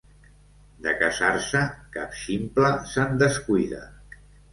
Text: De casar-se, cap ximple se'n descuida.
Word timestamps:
De 0.85 0.93
casar-se, 1.01 1.61
cap 1.97 2.15
ximple 2.21 2.71
se'n 2.93 3.21
descuida. 3.25 3.83